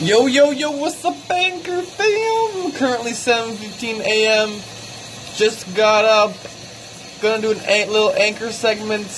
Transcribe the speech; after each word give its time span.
Yo, 0.00 0.26
yo, 0.26 0.52
yo, 0.52 0.70
what's 0.70 1.04
up, 1.04 1.16
Anchor 1.28 1.82
fam? 1.82 2.70
Currently 2.70 3.10
7.15 3.10 3.98
a.m. 3.98 4.50
Just 5.34 5.74
got 5.74 6.04
up. 6.04 6.36
Gonna 7.20 7.42
do 7.42 7.50
an 7.50 7.58
a- 7.66 7.86
little 7.86 8.12
Anchor 8.12 8.52
segment. 8.52 9.08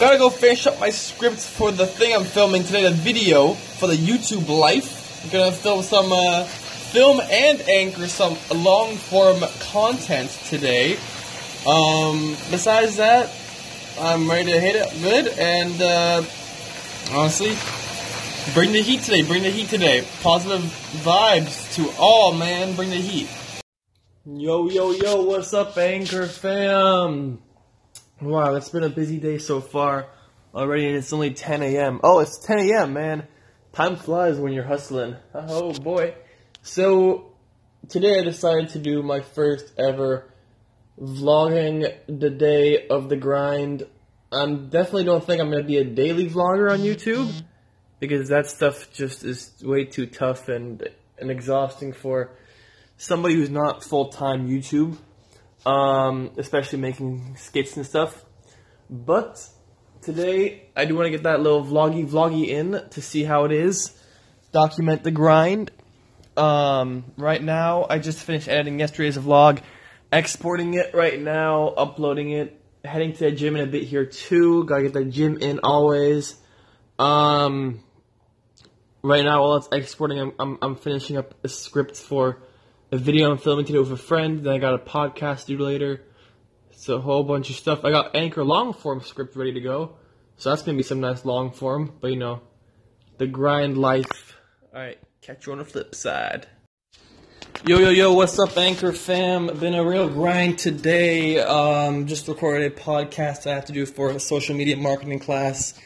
Gotta 0.00 0.16
go 0.16 0.30
finish 0.30 0.66
up 0.66 0.80
my 0.80 0.88
scripts 0.88 1.46
for 1.46 1.70
the 1.70 1.86
thing 1.86 2.14
I'm 2.14 2.24
filming 2.24 2.64
today, 2.64 2.84
the 2.84 2.92
video 2.92 3.52
for 3.52 3.88
the 3.88 3.94
YouTube 3.94 4.48
life. 4.48 5.28
gonna 5.30 5.52
film 5.52 5.82
some, 5.82 6.10
uh, 6.10 6.44
film 6.44 7.20
and 7.20 7.60
anchor 7.68 8.08
some 8.08 8.38
long 8.50 8.96
form 8.96 9.44
content 9.70 10.30
today. 10.48 10.96
Um, 11.66 12.38
besides 12.50 12.96
that, 12.96 13.28
I'm 14.00 14.30
ready 14.30 14.50
to 14.50 14.58
hit 14.58 14.76
it 14.76 15.02
good 15.02 15.28
and, 15.38 15.82
uh, 15.82 16.22
honestly, 17.14 17.54
Bring 18.54 18.72
the 18.72 18.82
heat 18.82 19.00
today. 19.02 19.22
Bring 19.22 19.44
the 19.44 19.50
heat 19.50 19.68
today. 19.68 20.04
Positive 20.20 20.60
vibes 21.04 21.74
to 21.76 21.90
all, 21.96 22.34
man. 22.34 22.74
Bring 22.74 22.90
the 22.90 22.96
heat. 22.96 23.30
Yo, 24.26 24.68
yo, 24.68 24.90
yo. 24.90 25.22
What's 25.22 25.54
up, 25.54 25.78
Anchor 25.78 26.26
fam? 26.26 27.40
Wow, 28.20 28.56
it's 28.56 28.68
been 28.68 28.82
a 28.82 28.88
busy 28.88 29.18
day 29.18 29.38
so 29.38 29.60
far 29.60 30.08
already, 30.52 30.88
and 30.88 30.96
it's 30.96 31.12
only 31.12 31.32
10 31.32 31.62
a.m. 31.62 32.00
Oh, 32.02 32.18
it's 32.18 32.44
10 32.44 32.58
a.m., 32.58 32.92
man. 32.92 33.28
Time 33.72 33.94
flies 33.94 34.38
when 34.38 34.52
you're 34.52 34.64
hustling. 34.64 35.16
Oh, 35.32 35.72
boy. 35.72 36.14
So, 36.62 37.32
today 37.88 38.18
I 38.18 38.22
decided 38.24 38.70
to 38.70 38.80
do 38.80 39.04
my 39.04 39.20
first 39.20 39.72
ever 39.78 40.28
vlogging 41.00 41.94
the 42.08 42.30
day 42.30 42.88
of 42.88 43.08
the 43.08 43.16
grind. 43.16 43.86
I 44.32 44.46
definitely 44.46 45.04
don't 45.04 45.24
think 45.24 45.40
I'm 45.40 45.48
going 45.48 45.62
to 45.62 45.68
be 45.68 45.78
a 45.78 45.84
daily 45.84 46.28
vlogger 46.28 46.70
on 46.70 46.80
YouTube 46.80 47.32
because 48.02 48.30
that 48.30 48.48
stuff 48.48 48.92
just 48.92 49.22
is 49.22 49.52
way 49.62 49.84
too 49.84 50.06
tough 50.06 50.48
and 50.48 50.88
and 51.18 51.30
exhausting 51.30 51.92
for 51.92 52.32
somebody 52.96 53.34
who's 53.36 53.48
not 53.48 53.84
full 53.84 54.08
time 54.08 54.48
YouTube, 54.48 54.98
um, 55.64 56.32
especially 56.36 56.80
making 56.80 57.36
skits 57.36 57.76
and 57.76 57.86
stuff. 57.86 58.24
But 58.90 59.48
today 60.00 60.68
I 60.74 60.84
do 60.84 60.96
want 60.96 61.06
to 61.06 61.10
get 61.10 61.22
that 61.22 61.40
little 61.40 61.64
vloggy 61.64 62.04
vloggy 62.04 62.48
in 62.48 62.72
to 62.90 63.00
see 63.00 63.22
how 63.22 63.44
it 63.44 63.52
is, 63.52 63.96
document 64.50 65.04
the 65.04 65.12
grind. 65.12 65.70
Um, 66.36 67.04
right 67.16 67.42
now 67.42 67.86
I 67.88 68.00
just 68.00 68.18
finished 68.18 68.48
editing 68.48 68.80
yesterday's 68.80 69.16
vlog, 69.16 69.60
exporting 70.12 70.74
it 70.74 70.92
right 70.92 71.20
now, 71.20 71.68
uploading 71.68 72.32
it, 72.32 72.60
heading 72.84 73.12
to 73.12 73.18
the 73.26 73.30
gym 73.30 73.54
in 73.54 73.62
a 73.62 73.70
bit 73.70 73.84
here 73.84 74.06
too. 74.06 74.64
Gotta 74.64 74.82
get 74.82 74.92
the 74.92 75.04
gym 75.04 75.38
in 75.38 75.60
always. 75.62 76.34
Um, 76.98 77.80
right 79.02 79.24
now 79.24 79.42
while 79.42 79.56
it's 79.56 79.68
exporting, 79.72 80.18
I'm, 80.18 80.32
I'm, 80.38 80.58
I'm 80.62 80.76
finishing 80.76 81.16
up 81.16 81.34
a 81.44 81.48
script 81.48 81.96
for 81.96 82.42
a 82.90 82.96
video 82.96 83.30
I'm 83.30 83.38
filming 83.38 83.64
today 83.64 83.78
with 83.78 83.92
a 83.92 83.96
friend. 83.96 84.44
Then 84.44 84.52
I 84.52 84.58
got 84.58 84.74
a 84.74 84.78
podcast 84.78 85.46
due 85.46 85.58
later. 85.58 86.02
It's 86.70 86.88
a 86.88 87.00
whole 87.00 87.24
bunch 87.24 87.50
of 87.50 87.56
stuff. 87.56 87.84
I 87.84 87.90
got 87.90 88.14
Anchor 88.16 88.44
long 88.44 88.72
form 88.72 89.00
script 89.02 89.36
ready 89.36 89.52
to 89.54 89.60
go. 89.60 89.96
So 90.36 90.50
that's 90.50 90.62
gonna 90.62 90.76
be 90.76 90.82
some 90.82 91.00
nice 91.00 91.24
long 91.24 91.52
form. 91.52 91.92
But 92.00 92.08
you 92.08 92.16
know, 92.16 92.42
the 93.18 93.26
grind 93.26 93.78
life. 93.78 94.36
Alright, 94.74 94.98
catch 95.20 95.46
you 95.46 95.52
on 95.52 95.58
the 95.58 95.64
flip 95.64 95.94
side. 95.94 96.46
Yo, 97.64 97.78
yo, 97.78 97.90
yo, 97.90 98.12
what's 98.12 98.38
up, 98.40 98.56
Anchor 98.56 98.92
fam? 98.92 99.46
Been 99.58 99.74
a 99.74 99.84
real 99.84 100.08
grind 100.08 100.58
today. 100.58 101.38
Um, 101.38 102.06
just 102.06 102.26
recorded 102.26 102.72
a 102.72 102.74
podcast 102.74 103.46
I 103.46 103.54
have 103.54 103.66
to 103.66 103.72
do 103.72 103.86
for 103.86 104.10
a 104.10 104.18
social 104.18 104.56
media 104.56 104.76
marketing 104.76 105.20
class. 105.20 105.78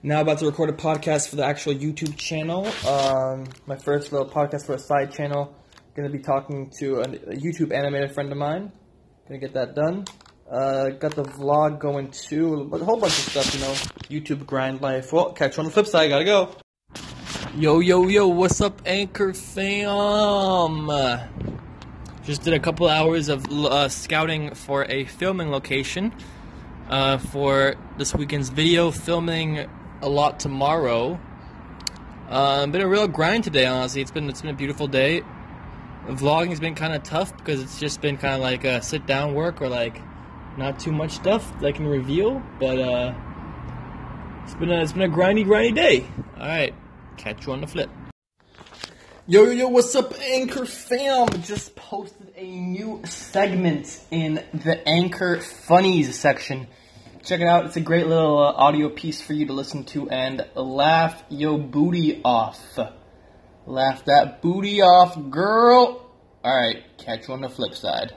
Now 0.00 0.20
about 0.20 0.38
to 0.38 0.46
record 0.46 0.70
a 0.70 0.74
podcast 0.74 1.28
for 1.28 1.34
the 1.34 1.44
actual 1.44 1.74
YouTube 1.74 2.16
channel. 2.16 2.68
Um, 2.86 3.46
my 3.66 3.74
first 3.74 4.12
little 4.12 4.28
podcast 4.28 4.64
for 4.66 4.74
a 4.74 4.78
side 4.78 5.12
channel. 5.12 5.54
To 5.96 6.08
be 6.08 6.20
talking 6.20 6.70
to 6.78 6.98
a, 6.98 7.02
a, 7.02 7.34
YouTube 7.34 7.72
animated 7.72 8.14
friend 8.14 8.30
of 8.30 8.38
mine. 8.38 8.70
To 9.26 9.36
get 9.38 9.54
that 9.54 9.74
done. 9.74 10.04
Uh, 10.48 10.90
got 10.90 11.16
the 11.16 11.24
vlog 11.24 11.80
going 11.80 12.12
too. 12.12 12.70
A 12.72 12.78
whole 12.78 13.00
bunch 13.00 13.18
of 13.18 13.24
stuff, 13.24 13.52
you 13.52 13.60
know. 13.60 13.72
YouTube 14.08 14.46
grind 14.46 14.80
life. 14.80 15.12
Well, 15.12 15.32
catch 15.32 15.56
you 15.56 15.62
on 15.62 15.66
the 15.66 15.72
flip 15.72 15.86
side. 15.86 16.10
Gotta 16.10 16.24
go. 16.24 16.54
Yo, 17.56 17.80
yo, 17.80 18.06
yo, 18.06 18.28
what's 18.28 18.60
up, 18.60 18.80
Anchor 18.86 19.34
fam? 19.34 20.86
Just 22.22 22.42
did 22.42 22.54
a 22.54 22.60
couple 22.60 22.86
hours 22.86 23.28
of 23.28 23.44
uh, 23.50 23.88
scouting 23.88 24.54
for 24.54 24.84
a 24.84 25.06
filming 25.06 25.50
location 25.50 26.14
uh, 26.88 27.18
for 27.18 27.74
this 27.96 28.14
weekend's 28.14 28.50
video. 28.50 28.92
Filming 28.92 29.68
a 30.02 30.08
lot 30.08 30.40
tomorrow. 30.40 31.18
Uh, 32.28 32.66
been 32.66 32.82
a 32.82 32.88
real 32.88 33.08
grind 33.08 33.44
today, 33.44 33.66
honestly. 33.66 34.02
It's 34.02 34.10
been 34.10 34.28
it's 34.28 34.42
been 34.42 34.50
a 34.50 34.56
beautiful 34.56 34.86
day. 34.86 35.22
Vlogging 36.06 36.48
has 36.50 36.60
been 36.60 36.74
kind 36.74 36.94
of 36.94 37.02
tough 37.02 37.36
because 37.36 37.60
it's 37.60 37.78
just 37.78 38.00
been 38.00 38.16
kind 38.16 38.34
of 38.34 38.40
like 38.40 38.64
a 38.64 38.82
sit 38.82 39.06
down 39.06 39.34
work 39.34 39.60
or 39.60 39.68
like 39.68 40.00
not 40.56 40.78
too 40.78 40.92
much 40.92 41.12
stuff 41.12 41.52
that 41.60 41.66
I 41.66 41.72
can 41.72 41.86
reveal. 41.86 42.42
But 42.58 42.78
uh, 42.78 43.14
it's 44.44 44.54
been 44.54 44.70
a, 44.70 44.82
it's 44.82 44.92
been 44.92 45.02
a 45.02 45.08
grindy 45.08 45.44
grindy 45.44 45.74
day. 45.74 46.06
All 46.38 46.46
right, 46.46 46.74
catch 47.16 47.46
you 47.46 47.52
on 47.52 47.60
the 47.60 47.66
flip. 47.66 47.90
Yo, 49.26 49.44
yo, 49.44 49.50
yo, 49.50 49.68
what's 49.68 49.94
up, 49.94 50.14
Anchor 50.20 50.64
fam? 50.64 51.28
Just 51.42 51.76
posted 51.76 52.32
a 52.34 52.46
new 52.46 53.02
segment 53.04 54.02
in 54.10 54.42
the 54.54 54.80
Anchor 54.88 55.40
Funnies 55.40 56.18
section. 56.18 56.66
Check 57.24 57.40
it 57.40 57.48
out. 57.48 57.66
It's 57.66 57.76
a 57.76 57.80
great 57.80 58.06
little 58.06 58.38
uh, 58.38 58.52
audio 58.52 58.88
piece 58.88 59.20
for 59.20 59.32
you 59.32 59.46
to 59.46 59.52
listen 59.52 59.84
to 59.86 60.08
and 60.08 60.46
laugh 60.54 61.22
your 61.28 61.58
booty 61.58 62.20
off. 62.24 62.78
Laugh 63.66 64.04
that 64.04 64.40
booty 64.40 64.80
off, 64.82 65.30
girl. 65.30 66.10
Alright, 66.44 66.84
catch 66.98 67.28
you 67.28 67.34
on 67.34 67.40
the 67.40 67.48
flip 67.48 67.74
side. 67.74 68.14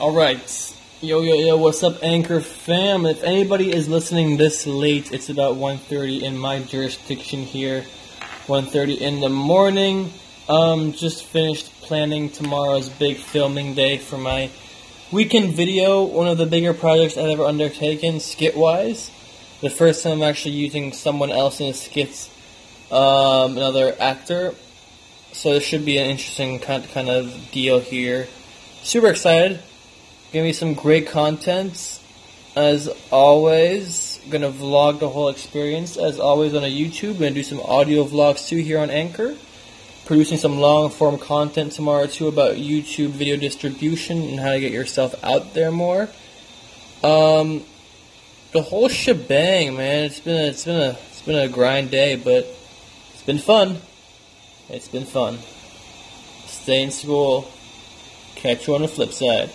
Alright. 0.00 0.76
Yo, 1.00 1.22
yo, 1.22 1.34
yo, 1.34 1.56
what's 1.56 1.82
up, 1.82 2.02
Anchor 2.02 2.40
fam? 2.40 3.06
If 3.06 3.22
anybody 3.22 3.72
is 3.72 3.88
listening 3.88 4.36
this 4.36 4.66
late, 4.66 5.12
it's 5.12 5.28
about 5.28 5.56
1.30 5.56 6.22
in 6.22 6.36
my 6.36 6.60
jurisdiction 6.60 7.40
here. 7.40 7.82
1.30 8.46 8.98
in 8.98 9.20
the 9.20 9.28
morning. 9.28 10.10
Um, 10.48 10.92
just 10.92 11.24
finished 11.24 11.70
planning 11.82 12.30
tomorrow's 12.30 12.88
big 12.88 13.18
filming 13.18 13.74
day 13.74 13.98
for 13.98 14.18
my 14.18 14.50
weekend 15.14 15.54
video, 15.54 16.02
one 16.02 16.26
of 16.26 16.38
the 16.38 16.44
bigger 16.44 16.74
projects 16.74 17.16
I've 17.16 17.30
ever 17.30 17.44
undertaken, 17.44 18.18
skit-wise. 18.18 19.12
The 19.60 19.70
first 19.70 20.02
time 20.02 20.14
I'm 20.14 20.22
actually 20.28 20.56
using 20.56 20.92
someone 20.92 21.30
else 21.30 21.60
in 21.60 21.72
skits, 21.72 22.28
um, 22.90 23.56
another 23.56 23.94
actor. 24.00 24.56
So 25.30 25.52
this 25.52 25.64
should 25.64 25.84
be 25.84 25.98
an 25.98 26.10
interesting 26.10 26.58
kind 26.58 27.08
of 27.08 27.32
deal 27.52 27.78
here. 27.78 28.26
Super 28.82 29.06
excited. 29.06 29.60
Gonna 30.32 30.46
be 30.46 30.52
some 30.52 30.74
great 30.74 31.06
content. 31.06 32.00
As 32.56 32.88
always, 33.12 34.18
gonna 34.30 34.50
vlog 34.50 34.98
the 34.98 35.08
whole 35.08 35.28
experience. 35.28 35.96
As 35.96 36.18
always 36.18 36.54
on 36.54 36.64
a 36.64 36.66
YouTube, 36.66 37.20
gonna 37.20 37.30
do 37.30 37.44
some 37.44 37.60
audio 37.60 38.04
vlogs 38.04 38.48
too 38.48 38.56
here 38.56 38.80
on 38.80 38.90
Anchor 38.90 39.36
producing 40.04 40.38
some 40.38 40.58
long 40.58 40.90
form 40.90 41.18
content 41.18 41.72
tomorrow 41.72 42.06
too 42.06 42.28
about 42.28 42.56
YouTube 42.56 43.10
video 43.10 43.36
distribution 43.36 44.22
and 44.22 44.40
how 44.40 44.52
to 44.52 44.60
get 44.60 44.72
yourself 44.72 45.14
out 45.24 45.54
there 45.54 45.70
more. 45.70 46.08
Um, 47.02 47.64
the 48.52 48.62
whole 48.62 48.88
shebang, 48.88 49.76
man. 49.76 50.04
It's 50.04 50.20
been 50.20 50.36
a, 50.36 50.48
it's 50.48 50.64
been 50.64 50.80
a 50.80 50.90
it's 50.90 51.22
been 51.22 51.38
a 51.38 51.48
grind 51.48 51.90
day, 51.90 52.16
but 52.16 52.46
it's 53.12 53.22
been 53.24 53.38
fun. 53.38 53.78
It's 54.68 54.88
been 54.88 55.04
fun. 55.04 55.38
Stay 56.46 56.82
in 56.82 56.90
school. 56.90 57.50
Catch 58.36 58.66
you 58.66 58.74
on 58.74 58.82
the 58.82 58.88
flip 58.88 59.12
side. 59.12 59.50